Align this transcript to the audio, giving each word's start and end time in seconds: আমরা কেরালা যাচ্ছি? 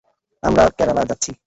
আমরা 0.43 0.63
কেরালা 0.77 1.03
যাচ্ছি? 1.09 1.31